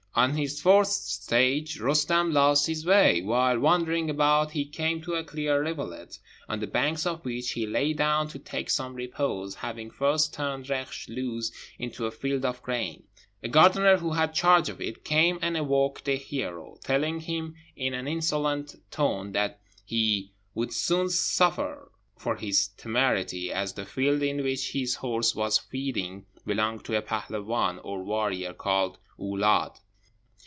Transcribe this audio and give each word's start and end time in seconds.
On 0.13 0.35
his 0.35 0.61
fourth 0.61 0.89
stage 0.89 1.79
Roostem 1.79 2.33
lost 2.33 2.67
his 2.67 2.85
way. 2.85 3.21
While 3.21 3.59
wandering 3.59 4.09
about 4.09 4.51
he 4.51 4.65
came 4.65 5.01
to 5.03 5.13
a 5.13 5.23
clear 5.23 5.63
rivulet, 5.63 6.19
on 6.49 6.59
the 6.59 6.67
banks 6.67 7.05
of 7.05 7.23
which 7.23 7.51
he 7.51 7.65
lay 7.65 7.93
down 7.93 8.27
to 8.27 8.37
take 8.37 8.69
some 8.69 8.93
repose, 8.95 9.55
having 9.55 9.89
first 9.89 10.33
turned 10.33 10.65
Reksh 10.69 11.07
loose 11.07 11.53
into 11.79 12.07
a 12.07 12.11
field 12.11 12.43
of 12.43 12.61
grain. 12.61 13.03
A 13.41 13.47
gardener 13.47 13.95
who 13.99 14.11
had 14.11 14.33
charge 14.33 14.67
of 14.67 14.81
it 14.81 15.05
came 15.05 15.39
and 15.41 15.55
awoke 15.55 16.03
the 16.03 16.17
hero, 16.17 16.77
telling 16.83 17.21
him 17.21 17.55
in 17.77 17.93
an 17.93 18.05
insolent 18.05 18.75
tone 18.91 19.31
that 19.31 19.61
he 19.85 20.33
would 20.53 20.73
soon 20.73 21.09
suffer 21.09 21.89
for 22.17 22.35
his 22.35 22.67
temerity, 22.75 23.49
as 23.49 23.71
the 23.73 23.85
field 23.85 24.21
in 24.23 24.43
which 24.43 24.73
his 24.73 24.95
horse 24.95 25.33
was 25.33 25.57
feeding 25.57 26.25
belonged 26.45 26.83
to 26.83 26.97
a 26.97 27.01
pehloovân, 27.01 27.79
or 27.81 28.03
warrior, 28.03 28.53
called 28.53 28.97
Oulâd. 29.17 29.79